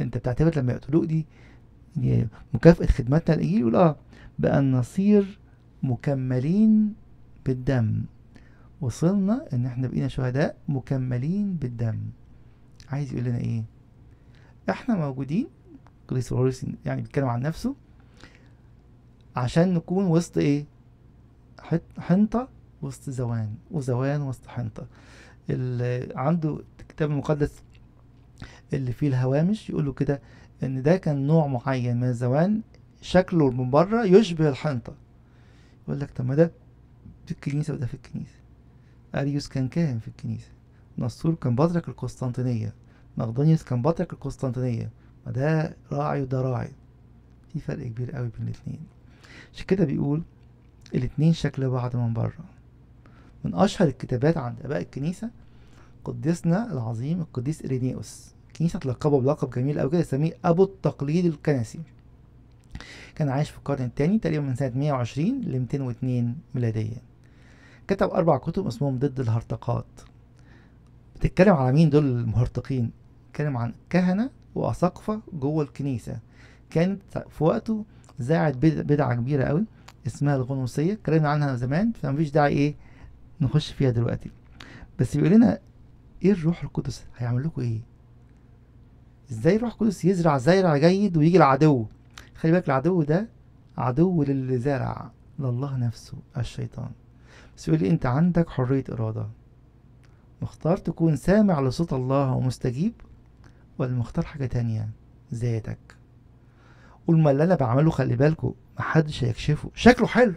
[0.00, 1.26] أنت بتعتبر لما يقتلوك دي
[2.54, 3.96] مكافأة خدمتنا للإنجيل؟ يقول آه
[4.38, 5.39] بأن نصير
[5.82, 6.94] مكملين
[7.46, 8.02] بالدم.
[8.80, 11.98] وصلنا إن إحنا بقينا شهداء مكملين بالدم.
[12.88, 13.62] عايز يقول لنا إيه؟
[14.70, 15.46] إحنا موجودين.
[16.08, 17.74] قديس اوروريوس يعني بيتكلم عن نفسه.
[19.36, 20.64] عشان نكون وسط إيه؟
[21.98, 22.48] حنطة
[22.82, 23.54] وسط زوان.
[23.70, 24.86] وزوان وسط حنطة.
[25.50, 27.62] اللي عنده الكتاب المقدس
[28.72, 30.20] اللي فيه الهوامش يقولوا كده
[30.62, 32.60] إن ده كان نوع معين من الزوان.
[33.02, 34.94] شكله من بره يشبه الحنطة.
[35.88, 36.52] يقول لك طب ما ده
[37.26, 38.38] في الكنيسة وده في الكنيسة.
[39.14, 40.48] أريوس كان كاهن في الكنيسة.
[40.98, 42.74] نصور كان بطرك القسطنطينية.
[43.16, 44.90] مقدونيوس كان بطرك القسطنطينية.
[45.26, 46.70] ما ده راعي وده راعي.
[47.52, 48.80] في فرق كبير قوي بين الاتنين.
[49.54, 50.22] عشان كده بيقول
[50.94, 52.44] الاتنين شكل بعض من بره.
[53.44, 55.30] من أشهر الكتابات عند آباء الكنيسة
[56.04, 58.30] قديسنا العظيم القديس إرينيوس.
[58.48, 61.80] الكنيسة تلقبه بلقب جميل أوي كده يسميه أبو التقليد الكنسي.
[63.14, 66.98] كان عايش في القرن الثاني تقريبا من سنة 120 ل 202 ميلاديا.
[67.88, 69.86] كتب أربع كتب اسمهم ضد الهرطقات.
[71.16, 72.90] بتتكلم على مين دول المهرطقين؟
[73.28, 76.18] بتتكلم عن كهنة وأساقفة جوه الكنيسة.
[76.70, 77.84] كانت في وقته
[78.18, 79.64] زاعت بد- بدعة كبيرة قوي
[80.06, 80.92] اسمها الغنوصية.
[80.92, 82.74] اتكلمنا عنها زمان فمفيش داعي إيه
[83.40, 84.30] نخش فيها دلوقتي.
[84.98, 85.58] بس بيقول لنا
[86.24, 87.80] إيه الروح القدس؟ هيعمل لكم إيه؟
[89.30, 91.86] إزاي الروح القدس يزرع زرع جيد ويجي العدو
[92.40, 93.28] خلي بالك العدو ده
[93.78, 96.90] عدو للي زرع لله نفسه الشيطان.
[97.56, 99.26] بس يقول لي أنت عندك حرية إرادة.
[100.42, 102.92] مختار تكون سامع لصوت الله ومستجيب
[103.78, 104.88] ولا مختار حاجة تانية؟
[105.34, 105.78] ذاتك.
[107.06, 109.70] قول ما اللي أنا بعمله خلي بالكوا محدش هيكشفه.
[109.74, 110.34] شكله حلو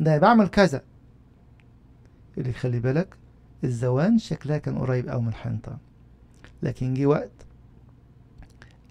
[0.00, 0.82] ده أنا بعمل كذا.
[2.32, 3.16] يقول لي خلي بالك
[3.64, 5.78] الزوان شكلها كان قريب أوي من الحنطة.
[6.62, 7.46] لكن جه وقت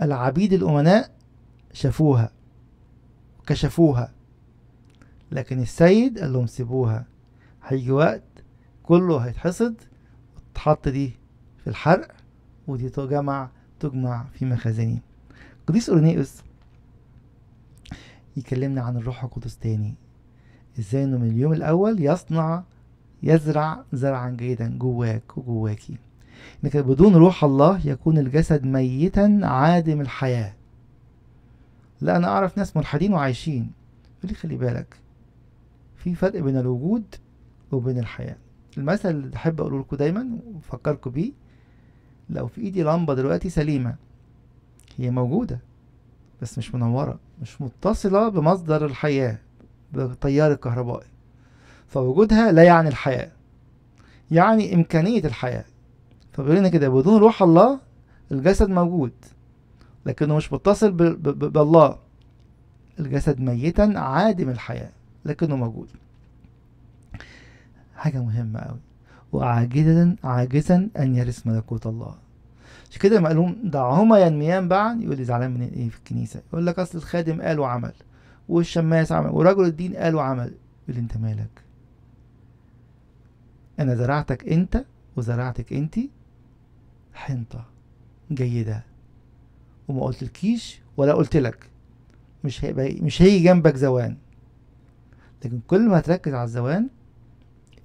[0.01, 1.11] العبيد الأمناء
[1.73, 2.34] شافوها.
[3.45, 4.11] وكشفوها
[5.31, 7.05] لكن السيد قال لهم سيبوها.
[7.63, 8.23] هيجي وقت
[8.83, 9.75] كله هيتحصد
[10.37, 11.11] وتحط دي
[11.63, 12.07] في الحرق
[12.67, 15.01] ودي تجمع تجمع في مخازني
[15.67, 16.41] قديس أورنيوس
[18.37, 19.95] يكلمنا عن الروح القدس تاني.
[20.79, 22.63] إزاي إنه من اليوم الأول يصنع
[23.23, 25.97] يزرع زرعا جيدا جواك وجواكي
[26.63, 30.53] لكن بدون روح الله يكون الجسد ميتا عادم الحياة.
[32.01, 33.71] لا أنا أعرف ناس ملحدين وعايشين.
[34.17, 34.97] يقول لي خلي بالك
[35.95, 37.15] في فرق بين الوجود
[37.71, 38.35] وبين الحياة.
[38.77, 41.31] المثل اللي بحب أقوله لكم دايما وأفكركم بيه
[42.29, 43.95] لو في إيدي لمبة دلوقتي سليمة
[44.97, 45.59] هي موجودة
[46.41, 49.37] بس مش منورة مش متصلة بمصدر الحياة
[49.93, 51.07] بالتيار الكهربائي.
[51.87, 53.31] فوجودها لا يعني الحياة
[54.31, 55.65] يعني إمكانية الحياة.
[56.33, 57.79] فبيقول لنا كده بدون روح الله
[58.31, 59.11] الجسد موجود.
[60.05, 61.97] لكنه مش متصل بالله.
[62.99, 64.91] الجسد ميتا عادم الحياة
[65.25, 65.87] لكنه موجود.
[67.95, 68.79] حاجة مهمة أوي.
[69.33, 72.15] وعاجزا عاجزا أن يرث ملكوت الله.
[72.89, 76.79] عشان كده لهم دعهما ينميان بعد يقول لي زعلان من إيه في الكنيسة؟ يقول لك
[76.79, 77.93] أصل الخادم قال وعمل
[78.49, 80.51] والشماس عمل ورجل الدين قال وعمل.
[80.83, 81.61] يقول لي أنت مالك؟
[83.79, 85.99] أنا زرعتك أنت وزرعتك أنت
[87.13, 87.65] حنطة
[88.31, 88.83] جيدة.
[89.87, 91.69] وما قلتلكيش ولا قلت لك
[92.43, 94.17] مش هيبقى مش هيجي جنبك زوان.
[95.45, 96.87] لكن كل ما تركز على الزوان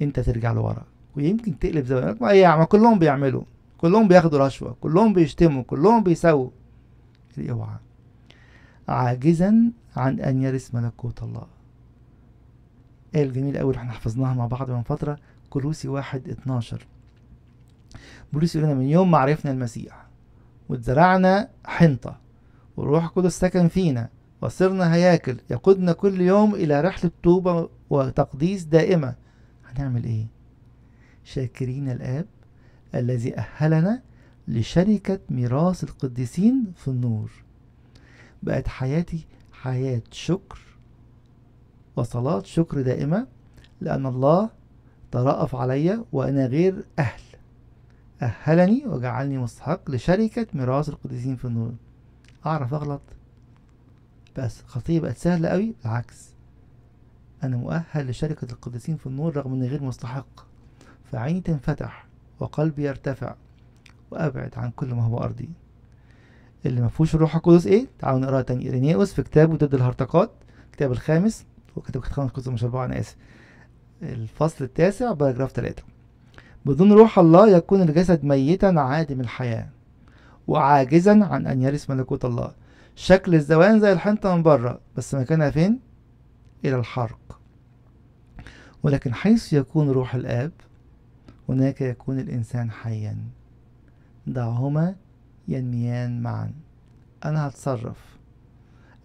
[0.02, 0.86] انت ترجع لورا.
[1.16, 3.42] ويمكن تقلب زوان يقولك ما ما كلهم بيعملوا.
[3.78, 4.76] كلهم بياخدوا رشوة.
[4.80, 5.62] كلهم بيشتموا.
[5.62, 6.50] كلهم بيسووا
[7.38, 7.76] اوعى.
[8.88, 11.46] عاجزا عن أن يرث ملكوت الله.
[13.14, 15.18] آية الجميل قوي إحنا حفظناها مع بعض من فترة.
[15.50, 16.86] كلوسي واحد اتناشر.
[18.32, 20.09] بولس يقول من يوم ما عرفنا المسيح
[20.70, 22.18] واتزرعنا حنطة
[22.76, 24.08] والروح القدس سكن فينا
[24.42, 29.14] وصرنا هياكل يقودنا كل يوم إلى رحلة توبة وتقديس دائمة.
[29.66, 30.26] هنعمل إيه؟
[31.24, 32.26] شاكرين الآب
[32.94, 34.02] الذي أهلنا
[34.48, 37.30] لشركة ميراث القديسين في النور.
[38.42, 40.60] بقت حياتي حياة شكر
[41.96, 43.26] وصلاة شكر دائمة
[43.80, 44.50] لأن الله
[45.12, 47.20] ترأف علي وأنا غير أهل.
[48.22, 51.72] أهلني وجعلني مستحق لشركة ميراث القديسين في النور.
[52.46, 53.00] أعرف أغلط؟
[54.38, 56.28] بس خطية بقت سهلة قوي؟ بالعكس
[57.42, 60.46] أنا مؤهل لشركة القديسين في النور رغم إني غير مستحق.
[61.12, 62.06] فعيني تنفتح
[62.40, 63.34] وقلبي يرتفع
[64.10, 65.50] وأبعد عن كل ما هو أرضي.
[66.66, 68.64] اللي ما فيهوش الروح القدس إيه؟ تعالوا نقرأ تاني.
[68.64, 70.30] إيرينيوس في كتابه ضد الهرطقات
[70.66, 71.44] الكتاب الخامس
[71.78, 73.16] هو كتاب خمس كتب مش أربعة أنا آسف.
[74.02, 75.82] الفصل التاسع paragraph تلاتة.
[76.64, 79.68] بدون روح الله يكون الجسد ميتا عادم الحياة
[80.48, 82.52] وعاجزا عن أن يرث ملكوت الله.
[82.96, 85.80] شكل الزوان زي الحنطة من بره بس مكانها فين؟
[86.64, 87.40] إلى الحرق.
[88.82, 90.52] ولكن حيث يكون روح الآب
[91.48, 93.16] هناك يكون الإنسان حيا.
[94.26, 94.94] دعهما
[95.48, 96.52] ينميان معا.
[97.24, 98.18] أنا هتصرف.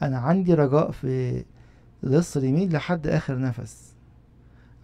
[0.02, 1.44] أنا عندي رجاء في
[2.04, 3.95] لص اليمين لحد آخر نفس.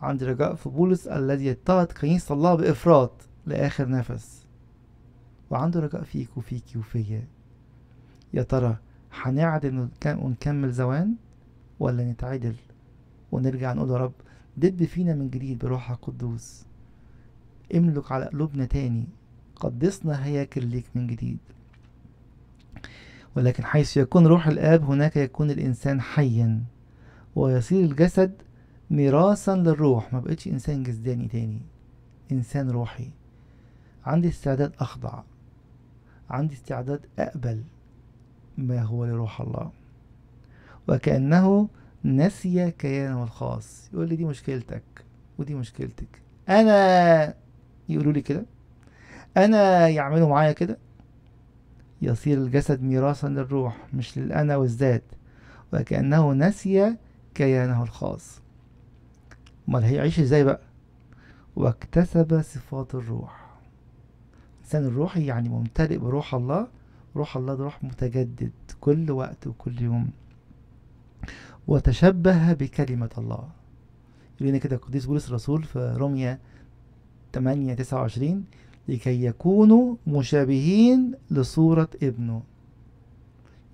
[0.01, 3.11] عندي رجاء في بولس الذي يضطهد كنيسة الله بإفراط
[3.45, 4.45] لآخر نفس.
[5.49, 7.27] وعنده رجاء فيك وفيكي وفيا
[8.33, 8.77] يا ترى
[9.13, 11.15] هنعدل ونكمل زوان
[11.79, 12.55] ولا نتعدل؟
[13.31, 14.13] ونرجع نقول يا رب
[14.57, 16.65] دب فينا من جديد بروحك القدوس.
[17.75, 19.07] املك على قلوبنا تاني.
[19.55, 21.37] قدسنا هياكل ليك من جديد.
[23.35, 26.63] ولكن حيث يكون روح الآب هناك يكون الإنسان حيا.
[27.35, 28.31] ويصير الجسد
[28.91, 31.61] ميراثا للروح ما بقتش إنسان جسداني تاني
[32.31, 33.09] إنسان روحي.
[34.05, 35.23] عندي استعداد أخضع
[36.29, 37.63] عندي استعداد أقبل
[38.57, 39.71] ما هو لروح الله.
[40.89, 41.69] وكأنه
[42.05, 43.89] نسي كيانه الخاص.
[43.93, 44.83] يقول لي دي مشكلتك
[45.37, 46.21] ودي مشكلتك.
[46.49, 47.33] أنا
[47.89, 48.45] يقولوا لي كده
[49.37, 50.77] أنا يعملوا معايا كده؟
[52.01, 55.03] يصير الجسد ميراثا للروح مش للأنا والذات.
[55.73, 56.95] وكأنه نسي
[57.35, 58.40] كيانه الخاص.
[59.71, 60.59] أمال هيعيش إزاي بقى؟
[61.55, 63.57] واكتسب صفات الروح.
[64.57, 66.67] الإنسان الروحي يعني ممتلئ بروح الله.
[67.15, 70.09] روح الله ده روح متجدد كل وقت وكل يوم.
[71.67, 73.49] وتشبه بكلمة الله.
[74.41, 76.39] يقول كده القديس بولس الرسول في روميا
[77.33, 78.45] 8 29
[78.87, 82.43] لكي يكونوا مشابهين لصورة ابنه.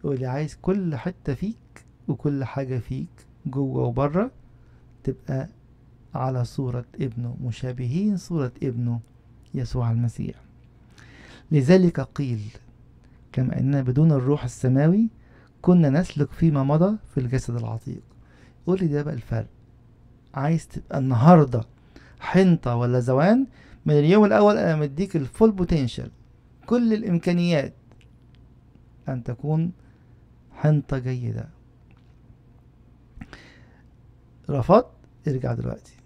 [0.03, 3.09] يقول عايز كل حتة فيك وكل حاجة فيك
[3.45, 4.31] جوه وبرة
[5.03, 5.49] تبقى
[6.17, 8.99] على صورة ابنه مشابهين صورة ابنه
[9.53, 10.35] يسوع المسيح.
[11.51, 12.39] لذلك قيل
[13.31, 15.09] كما أننا بدون الروح السماوي
[15.61, 18.01] كنا نسلك فيما مضى في الجسد العتيق.
[18.67, 19.47] قول لي ده بقى الفرق.
[20.33, 21.63] عايز تبقى النهاردة
[22.19, 23.47] حنطة ولا زوان
[23.85, 26.11] من اليوم الأول أنا مديك الفول بوتنشال
[26.65, 27.73] كل الإمكانيات
[29.09, 29.71] أن تكون
[30.51, 31.49] حنطة جيدة.
[34.49, 34.87] رفضت
[35.27, 35.96] ارجع دلوقتي.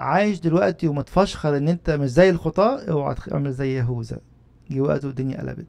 [0.00, 4.18] عايش دلوقتي ومتفشخر إن أنت مش زي الخطاة اوعى تعمل زي يهوذا.
[4.70, 5.66] جه وقت والدنيا قلبت.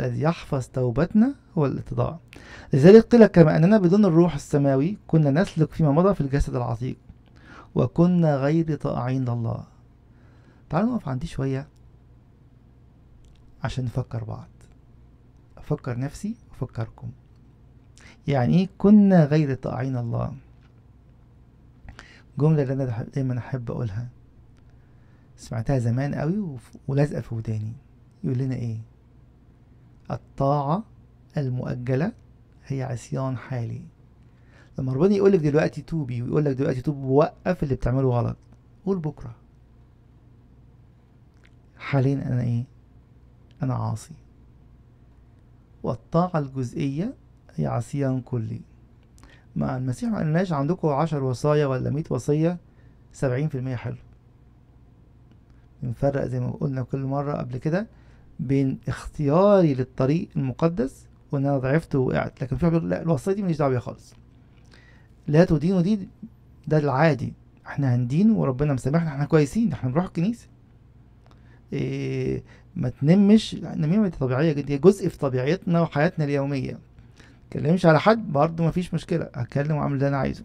[0.00, 2.18] الذي يحفظ توبتنا هو الاتضاع.
[2.72, 6.96] لذلك قيل كما أننا بدون الروح السماوي كنا نسلك فيما مضى في الجسد العتيق.
[7.74, 9.64] وكنا غير طائعين لله.
[10.70, 11.66] تعالوا نقف عندي شوية
[13.64, 14.48] عشان نفكر بعض.
[15.58, 17.08] أفكر نفسي وأفكركم.
[18.26, 20.32] يعني إيه كنا غير طائعين الله
[22.38, 24.08] جملة اللي أنا دايما أحب أقولها.
[25.36, 27.72] سمعتها زمان قوي ولازقة في وداني.
[28.24, 28.78] يقول لنا إيه؟
[30.10, 30.84] الطاعة
[31.36, 32.12] المؤجلة
[32.66, 33.82] هي عصيان حالي.
[34.78, 38.36] لما ربنا يقولك دلوقتي توبي ويقولك دلوقتي توب وقف اللي بتعمله غلط.
[38.86, 39.34] قول بكرة.
[41.78, 42.64] حاليا أنا إيه؟
[43.62, 44.14] أنا عاصي.
[45.82, 47.14] والطاعة الجزئية
[47.54, 48.60] هي عصيان كلي.
[49.56, 52.58] مع المسيح ما قالناش عندكم عشر وصايا ولا مية وصية؟
[53.12, 53.96] سبعين في المية حلو.
[55.82, 57.86] بنفرق زي ما قلنا كل مرة قبل كده
[58.40, 62.42] بين اختياري للطريق المقدس وإن أنا ضعفت ووقعت.
[62.42, 64.14] لكن في لا الوصية دي ماليش دعوة بيها خالص.
[65.26, 66.08] لا تدين ودي
[66.68, 67.32] ده العادي.
[67.66, 70.48] إحنا هندين وربنا مسامحنا إحنا كويسين إحنا بنروح الكنيسة.
[71.72, 72.42] إيه
[72.76, 76.78] ما تنمش النميمة دي طبيعية جدا جزء في طبيعتنا وحياتنا اليومية.
[77.54, 79.28] متكلمش على حد برضه مفيش مشكلة.
[79.34, 80.44] هتكلم واعمل اللي أنا عايزه.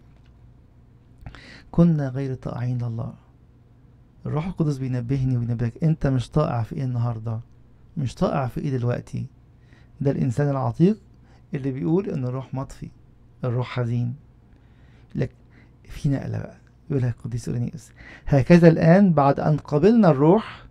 [1.70, 3.14] كنا غير طائعين لله.
[4.26, 7.40] الروح القدس بينبهني وينبهك أنت مش طائع في إيه النهاردة؟
[7.96, 9.26] مش طائع في إيه دلوقتي؟
[10.00, 10.98] ده الإنسان العتيق
[11.54, 12.88] اللي بيقول إن الروح مطفي
[13.44, 14.14] الروح حزين.
[15.14, 15.30] لك
[15.84, 16.56] في نقلة بقى.
[16.90, 17.90] يقولها القديس اورينيوس
[18.26, 20.64] هكذا الآن بعد أن قبلنا الروح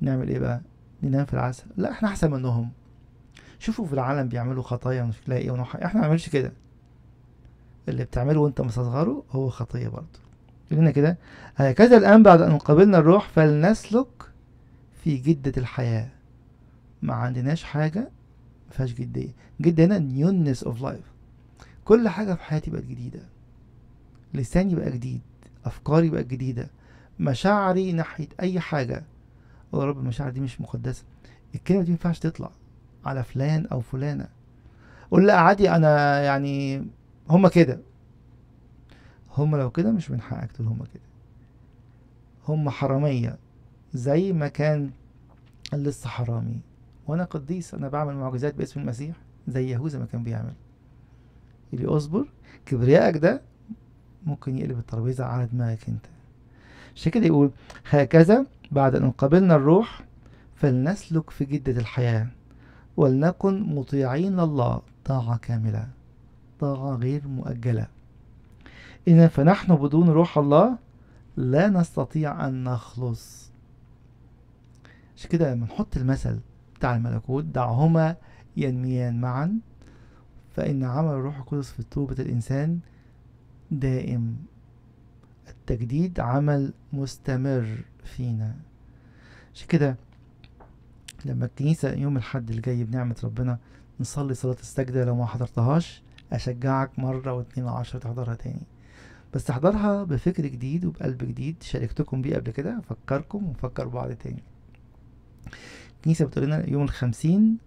[0.00, 0.60] نعمل إيه بقى؟
[1.02, 2.70] ننام في العسل لا إحنا أحسن منهم.
[3.64, 6.52] شوفوا في العالم بيعملوا خطايا مش لاقي إيه إحنا ما نعملش كده.
[7.88, 10.18] اللي بتعمله وانت مستصغره هو خطية برضه.
[10.70, 11.16] لنا كده
[11.56, 14.30] هكذا الآن بعد أن قبلنا الروح فلنسلك
[15.04, 16.08] في جدة الحياة.
[17.02, 18.08] ما عندناش حاجة
[18.70, 19.30] مفيهاش جدية.
[19.60, 21.04] جدة هنا newness of life
[21.84, 23.20] كل حاجة في حياتي بقت جديدة.
[24.34, 25.20] لساني بقى جديد.
[25.64, 26.68] أفكاري بقت جديدة.
[27.20, 29.04] مشاعري ناحية أي حاجة.
[29.74, 31.04] يا رب المشاعر دي مش مقدسة.
[31.54, 32.50] الكلمة دي مينفعش تطلع.
[33.04, 34.28] على فلان أو فلانة.
[35.10, 36.86] قول لا عادي أنا يعني
[37.30, 37.80] هما كده.
[39.36, 41.02] هما لو كده مش من حقك تقول هما كده.
[42.48, 43.38] هما حرامية
[43.94, 44.90] زي ما كان
[45.72, 46.60] لسه حرامي.
[47.06, 49.16] وأنا قديس أنا بعمل معجزات باسم المسيح
[49.48, 50.54] زي يهوذا ما كان بيعمل.
[51.72, 52.26] اللي اصبر
[52.66, 53.40] كبريائك ده
[54.26, 56.06] ممكن يقلب الترابيزة على دماغك أنت.
[56.96, 57.50] عشان كده يقول
[57.90, 60.04] هكذا بعد أن قبلنا الروح
[60.54, 62.26] فلنسلك في جدة الحياة.
[62.96, 65.88] ولنكن مطيعين لله طاعة كاملة.
[66.60, 67.86] طاعة غير مؤجلة.
[69.08, 70.78] إذا فنحن بدون روح الله
[71.36, 73.50] لا نستطيع أن نخلص.
[75.16, 76.40] عشان كده لما نحط المثل
[76.74, 78.16] بتاع الملكوت دعهما
[78.56, 79.58] ينميان معا
[80.56, 82.78] فإن عمل الروح القدس في توبة الإنسان
[83.70, 84.36] دائم.
[85.48, 88.56] التجديد عمل مستمر فينا.
[89.54, 89.96] عشان كده
[91.24, 93.58] لما الكنيسة يوم الحد الجاي بنعمة ربنا
[94.00, 98.62] نصلي صلاة السجدة لو ما حضرتهاش أشجعك مرة واتنين وعشرة تحضرها تاني.
[99.34, 104.42] بس تحضرها بفكر جديد وبقلب جديد شاركتكم بيه قبل كده أفكركم ونفكر بعض تاني.
[105.96, 107.58] الكنيسة بتقول لنا يوم الخمسين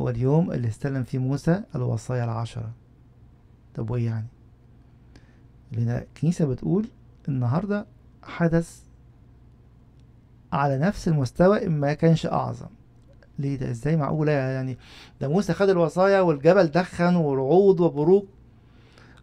[0.00, 2.72] هو اليوم اللي استلم فيه موسى الوصايا العشرة.
[3.74, 4.26] طب وإيه يعني؟
[5.72, 6.88] لأن الكنيسة بتقول
[7.28, 7.86] النهاردة
[8.22, 8.82] حدث
[10.52, 12.68] على نفس المستوى إن ما كانش أعظم.
[13.38, 14.78] ليه ده؟ إزاي معقولة يعني
[15.20, 18.26] ده موسى خد الوصايا والجبل دخن ورعود وبروق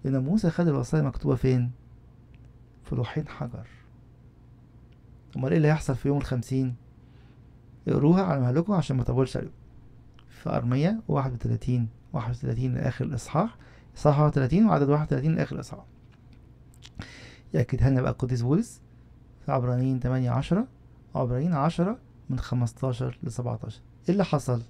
[0.04, 1.72] لأن موسى خد الوصايا مكتوبة فين؟
[2.84, 3.68] في لوحين حجر.
[5.38, 6.76] أمال إيه اللي هيحصل في يوم الخمسين؟
[7.88, 9.54] اقروها على مهلكم عشان ما اطولش عليكم
[10.30, 13.58] في أرمية واحد وتلاتين واحد وتلاتين لآخر الإصحاح
[13.98, 15.86] إصحاح واحد وتلاتين وعدد واحد وتلاتين لآخر الإصحاح.
[17.54, 18.82] يأكدها لنا بقى القديس بولس؟
[19.46, 20.68] في عبرانيين تمانية عشرة
[21.14, 21.98] وعبرانيين عشرة
[22.30, 23.82] من خمستاشر لسبعتاشر.
[24.08, 24.62] إيه اللي حصل؟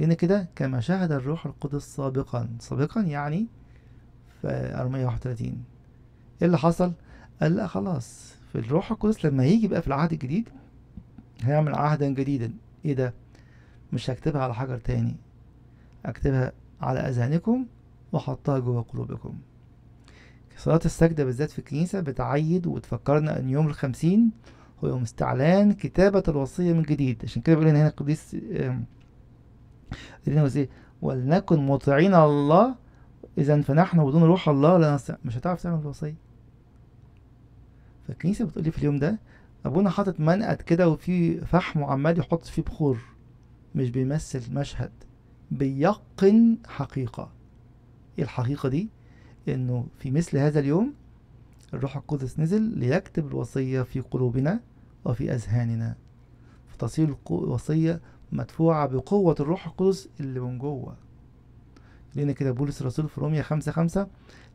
[0.00, 3.46] لأن كده كما شاهد الروح القدس سابقا سابقا يعني
[4.42, 4.48] في
[4.80, 5.64] أرمية واحد وتلاتين
[6.42, 6.92] إيه اللي حصل؟
[7.42, 10.48] قال لا خلاص في الروح القدس لما يجي بقى في العهد الجديد
[11.42, 12.52] هيعمل عهدا جديدا
[12.84, 13.14] إيه ده؟
[13.92, 15.16] مش هكتبها على حجر تاني
[16.06, 17.66] اكتبها على اذهانكم
[18.12, 19.34] واحطها جوه قلوبكم
[20.58, 24.30] صلاة السجدة بالذات في الكنيسة بتعيد وتفكرنا إن يوم الخمسين
[24.84, 27.20] هو يوم استعلان كتابة الوصية من جديد.
[27.24, 28.36] عشان كده بيقول هنا القديس
[30.28, 30.68] إيه
[31.02, 32.74] ولنكن مطيعين الله
[33.38, 36.14] إذا فنحن بدون روح الله لا نستطيع مش هتعرف تعمل الوصية.
[38.08, 39.18] فالكنيسة بتقولي في اليوم ده؟
[39.64, 42.98] أبونا حاطط منقد كده وفي فحم وعمال يحط فيه بخور
[43.74, 44.90] مش بيمثل مشهد
[45.50, 47.30] بيقن حقيقة.
[48.18, 48.88] إيه الحقيقة دي؟
[49.48, 50.94] إنه في مثل هذا اليوم
[51.76, 54.60] الروح القدس نزل ليكتب الوصية في قلوبنا
[55.04, 55.96] وفي أذهاننا.
[56.68, 58.00] فتصير الوصية
[58.32, 60.96] مدفوعة بقوة الروح القدس اللي من جوه.
[62.14, 64.08] لأن كده بولس الرسول في رومية خمسة خمسة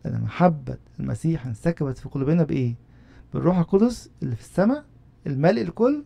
[0.05, 2.75] لأن محبة المسيح انسكبت في قلوبنا بإيه؟
[3.33, 4.85] بالروح القدس اللي في السماء
[5.27, 6.03] الملء الكل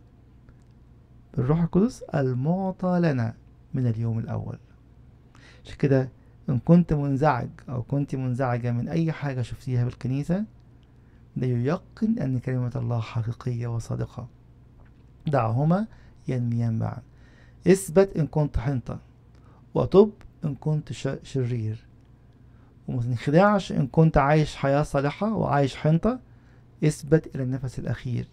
[1.38, 3.34] بالروح القدس المعطى لنا
[3.74, 4.58] من اليوم الأول.
[5.66, 6.10] عشان كده
[6.50, 10.46] إن كنت منزعج أو كنت منزعجة من أي حاجة شفتيها بالكنيسة
[11.38, 14.28] لييقن أن كلمة الله حقيقية وصادقة.
[15.28, 15.88] دعهما
[16.28, 17.02] ينميان معا.
[17.68, 19.00] اثبت إن كنت حنطة
[19.74, 20.12] وتب
[20.46, 20.92] إن كنت
[21.24, 21.86] شرير.
[22.88, 26.20] وما تنخدعش إن كنت عايش حياة صالحة وعايش حنطة
[26.84, 28.28] اثبت إلى النفس الأخير.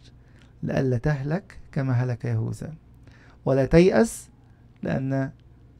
[0.63, 2.75] لئلا تهلك كما هلك يهوذا.
[3.45, 4.29] ولا تيأس
[4.83, 5.31] لأن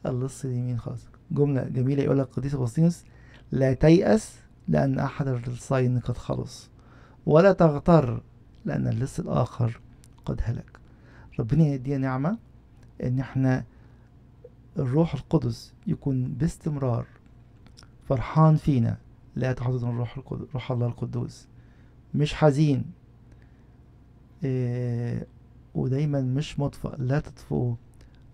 [0.07, 1.07] اللص اليمين خلاص.
[1.31, 3.05] جملة جميلة يقول لك القديس أغسطينوس.
[3.53, 4.37] لا تيأس
[4.69, 6.72] لأن أحد اللصين قد خلص.
[7.27, 8.23] ولا تغتر
[8.65, 9.81] لأن اللص الآخر
[10.25, 10.79] قد هلك.
[11.41, 12.39] ربنا يدينا نعمة
[13.03, 13.65] إن إحنا
[14.79, 17.07] الروح القدس يكون باستمرار
[18.09, 18.99] فرحان فينا.
[19.37, 21.47] لا تحضن الروح القدس روح الله القدوس.
[22.15, 22.85] مش حزين.
[24.45, 25.27] إيه
[25.75, 27.75] ودايما مش مطفأ لا تطفئوا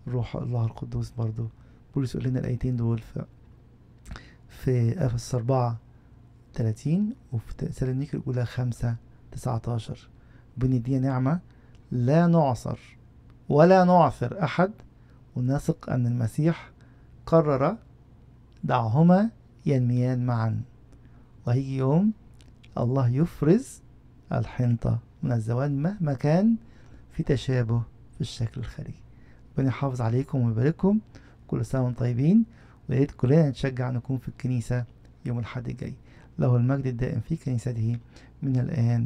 [0.09, 1.49] روح الله القدوس برضو.
[1.95, 3.25] بولس يقول لنا الآيتين دول في
[4.49, 5.79] في أفس أربعة
[6.59, 8.97] تلاتين وفي تسالونيك الأولى خمسة
[9.33, 10.09] تسعتاشر.
[10.57, 11.41] بندي نعمة
[11.91, 12.79] لا نعصر
[13.49, 14.73] ولا نعثر أحد
[15.37, 16.71] ونثق أن المسيح
[17.27, 17.77] قرر
[18.65, 19.31] دعهما
[19.67, 20.63] ينميان معا.
[21.47, 22.13] وهيجي يوم
[22.79, 23.83] الله يفرز
[24.33, 26.57] الحنطة من الزواج مهما كان
[27.13, 27.83] في تشابه
[28.15, 29.03] في الشكل الخارجي.
[29.53, 30.99] ربنا يحافظ عليكم ويبارككم.
[31.47, 32.45] كل سنة وأنتم طيبين
[32.89, 34.85] ويا ريت كلنا نتشجع نكون في الكنيسة
[35.25, 35.95] يوم الأحد الجاي.
[36.39, 37.97] له المجد الدائم في كنيسته
[38.43, 39.03] من الآن.